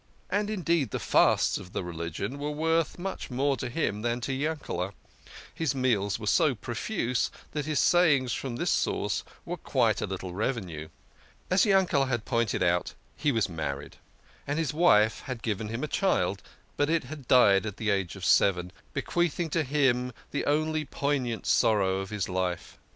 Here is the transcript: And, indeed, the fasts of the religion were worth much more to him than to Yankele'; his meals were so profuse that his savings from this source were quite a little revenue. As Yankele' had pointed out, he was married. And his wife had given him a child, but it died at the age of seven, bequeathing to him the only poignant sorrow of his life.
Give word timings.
And, 0.31 0.49
indeed, 0.49 0.89
the 0.89 0.97
fasts 0.97 1.59
of 1.59 1.73
the 1.73 1.83
religion 1.83 2.39
were 2.39 2.49
worth 2.49 2.97
much 2.97 3.29
more 3.29 3.55
to 3.57 3.69
him 3.69 4.01
than 4.01 4.19
to 4.21 4.31
Yankele'; 4.33 4.93
his 5.53 5.75
meals 5.75 6.17
were 6.17 6.25
so 6.25 6.55
profuse 6.55 7.29
that 7.51 7.67
his 7.67 7.77
savings 7.79 8.33
from 8.33 8.55
this 8.55 8.71
source 8.71 9.23
were 9.45 9.57
quite 9.57 10.01
a 10.01 10.07
little 10.07 10.33
revenue. 10.33 10.89
As 11.51 11.67
Yankele' 11.67 12.07
had 12.07 12.25
pointed 12.25 12.63
out, 12.63 12.95
he 13.15 13.31
was 13.31 13.47
married. 13.47 13.97
And 14.47 14.57
his 14.57 14.73
wife 14.73 15.19
had 15.19 15.43
given 15.43 15.67
him 15.67 15.83
a 15.83 15.87
child, 15.87 16.41
but 16.77 16.89
it 16.89 17.27
died 17.27 17.67
at 17.67 17.77
the 17.77 17.91
age 17.91 18.15
of 18.15 18.25
seven, 18.25 18.71
bequeathing 18.93 19.51
to 19.51 19.61
him 19.61 20.13
the 20.31 20.45
only 20.47 20.83
poignant 20.83 21.45
sorrow 21.45 21.99
of 21.99 22.09
his 22.09 22.27
life. 22.27 22.79